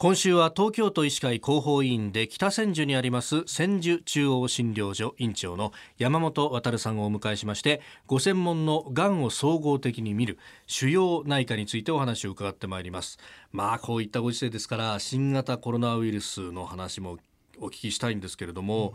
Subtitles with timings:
[0.00, 10.38] 今週は東京都医師会広報委員で北千住にあります千住中央診療所院長の山本渉さんをお迎えしましてご専門のがんを総合的に見る
[10.68, 13.18] 腫瘍内科についてお話を伺ってまいります。
[13.50, 17.18] まあこういったご時世ですから新型コロナウイルスの話も
[17.58, 18.94] お聞きしたいんですけれども、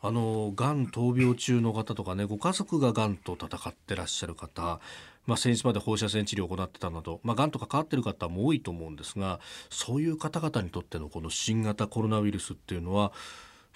[0.00, 4.80] あのがん闘病中の方とかねご家族ががんと戦ってらっしゃる方
[5.26, 9.40] まあ、先日まで放射線治療を行ってたなど、まあ、がんと関わっている方も多いと思うんですが
[9.70, 13.12] そういう方々にとってのこの新型コロナウイルスっていうのは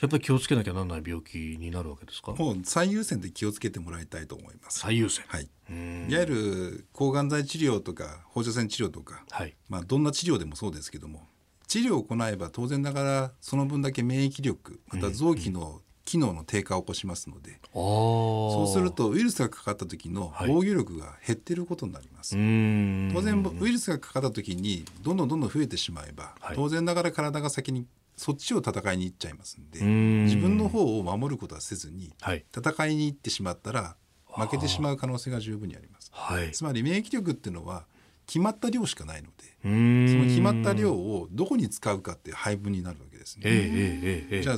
[0.01, 2.33] やっぱり気をつけなきゃならない病気になるわけですか？
[2.33, 4.81] もう最優先で気をつけてもらいたいと思います。
[4.81, 5.25] 最優先。
[5.27, 5.45] はい。
[5.45, 11.27] いわゆる抗がん剤治療とか放射線治療とか、はい、まあ、どんな治療でもそうですけども
[11.67, 29.81] 治療を行えば当然ながらその分だけ免疫力また臓器の機能の低下を起こしますので、そうするとウイルスがかかった時の防御力が減っていることになります、はい、当然ウイルスがかかった時にどんどんどんどん増えてしまえば、はい、当然ながら体が先にそっちを戦いに行っちゃいますんで
[30.25, 33.97] 自分の方を守ることはせずに、はい、戦いに行ってしまったら
[34.29, 36.13] 負けてしまう可能性が十分にあります、
[36.53, 37.85] つまり免疫力っていうのは
[38.27, 43.43] 決まった量しかないのでその決まった量をどこに使うかっていう配分になるわけですね。
[43.47, 44.57] えーえー、じゃあ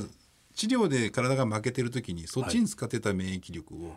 [0.59, 3.95] 治療で体が負けてる時にそっちに使ってた免疫力を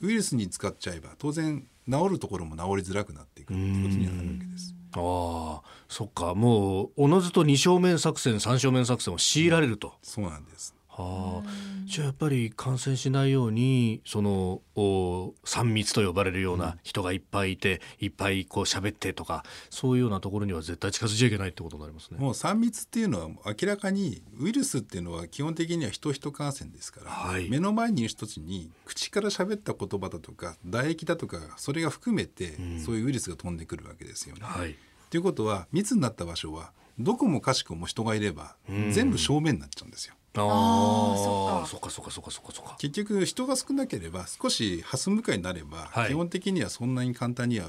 [0.00, 4.74] ウイルスに使っちゃえば当然治るところも治りづらくなっていくっていうことにはなるわけです。
[4.92, 9.92] ああそっかもうおのずと二正面作戦三正面作戦を強いられると。
[10.02, 11.50] そうなんですはあ、
[11.86, 22.18] じゃあやっぱり感染しないようにその3密と呼ばれるような人がいっぱいいて、うん、いっぱいこう喋ってとかそういうようなところには絶対近づいちゃいけないってことになりますね。
[22.18, 34.42] もう3密っていうのは明らかにウイルスっていうのは基本的には人人感染ですから、はい、目の前にいる人たちに口から喋った言葉だとか唾液だとかそれが含めて、そういうウイルスが飛んでくるわけですよね。
[34.42, 34.76] はい、
[35.10, 38.56] ということは密になった場所はどこもかしこも人がいれば、
[38.90, 40.14] 全部正面になっちゃうんですよ。
[40.36, 41.90] ああそっか。
[41.90, 42.76] そっかそっかそっかそっか。
[42.78, 47.68] 結局人が少なければ少しハス向かいになれば、はい、基本的にはそんなに簡単には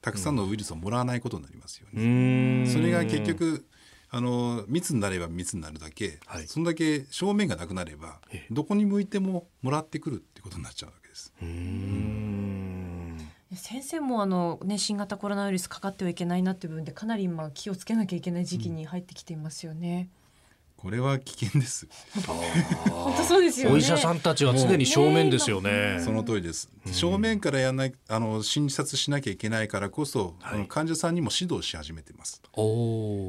[0.00, 2.66] たくさんのウイルスをもらわないことになりますよね。
[2.66, 3.64] それが結局
[4.10, 8.20] あの密になれば密になるだけ、はい、そんだけ正面がなくなれば
[8.50, 11.32] どこに向いてももらってくるってことになっちゃうわけです。
[13.54, 20.08] 先生もあの、ね、新型コロナウイルスかかってはいけないなっていう部分でかなり今気をつけなきゃいけない時期に入ってきていますよね。
[20.16, 20.21] うん
[20.82, 21.86] これは危険です。
[22.90, 26.00] 本当そうですよ、ね、お医者さんたちは常に正面ですよね。
[26.04, 26.68] その通りです。
[26.90, 32.42] 正面からやないあの診察しなきゃいけないからこそ、はい、患者さんにも指導し始めてます。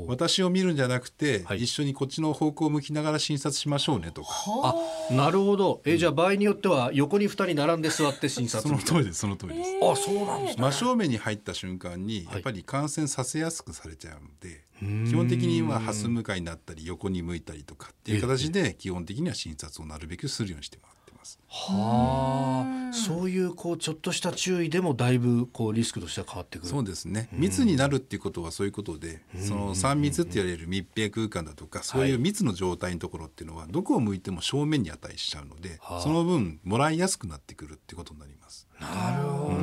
[0.08, 4.30] 私を見るんじゃなくて、はい、一緒にこっちの方向を向きながら診察しましょうねとか。
[4.64, 5.84] あ、なるほど。
[5.85, 8.68] えじゃあ場合によっては横に二人並んで座って診察。
[8.68, 9.20] その通りです。
[9.20, 9.70] その通りです。
[9.80, 14.64] あ、そうなんです、ね、真正面に入った瞬間にやっぱり感染させやすくされちゃうので。
[14.79, 21.39] 基本的にはハス向かいになったり横に向いたりとかっていう形で基本的には診察をなるべくするようにしてもらってます。
[21.47, 26.67] はあ、そういうこうちょっとした注意でもだいぶこうリスクとしては変わってくる。
[26.67, 27.29] そうですね。
[27.31, 38.67] 密になるっていうことはそういうことで、その三密って言われる密閉空間だとか、そういう密の状態のところっていうのはどこを向いても正面に値しちゃうので、その分もらいやすくなってくるってことになります。
[38.79, 39.62] なるほ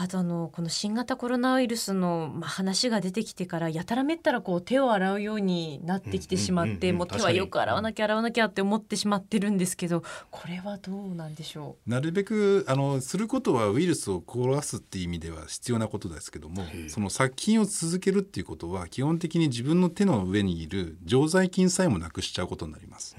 [0.00, 11.90] あとあのこの新型コロナウイルスの、まあ、話が出てきてからやたらめったらこう手を洗うようになってきてしまって、もう手はよく洗わなきゃ洗わなきゃって思ってしまってるんですけどこれはどうなんでしょう？
[11.90, 23.16] なるべくあのすることはウイルスを殺すっていう意味では必要なことですけどもその殺菌を続けるっていうことは基本的に自分の手の上にいる常在菌さえもなくしちゃうことになります。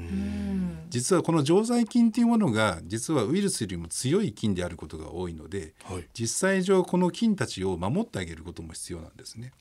[0.90, 9.52] 実はこの常在菌っていうものが実はウイルスよりも強い菌であることが多いので、はい、実際上この菌たちを守ってあげることも必要なんですね。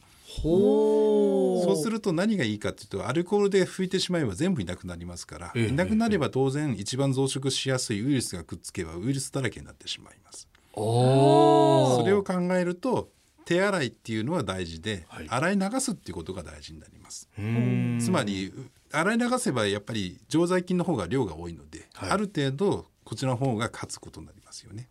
[0.43, 10.47] そうすると何がいいかというとアルコールで拭いてしまえば全部いなくなりますから、えいなくなれば当然一番増殖しやすいウイルスがくっつけばウイルスだらけになってしまいます。
[10.75, 13.09] それを考えると
[13.47, 17.29] 手洗いっていうのは大事で、はい、洗い流すっていうことが大事になります。
[17.35, 18.53] つまり
[18.93, 24.89] 洗い流せばやっぱり常在菌の方が量が多いので、はい、ある程度こちらの方が勝つことになりますよね。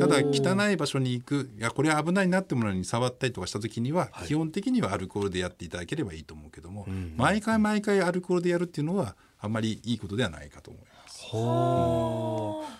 [0.00, 11.20] ただ汚い場所に行くいやこれは危ないなってものに触ったりとかした時には、はい、基本的にはアルコールでやっていただければいいと思うけども、うん、毎回毎回アルコールでやるっていうのはあんまりいいことではないかと思います。
[11.36, 12.78] はあ、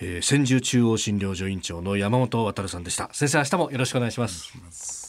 [0.00, 3.10] えー、千住中央診療所院長の山本渉さんでした。
[3.12, 5.01] 先生明日もよろしくお願いします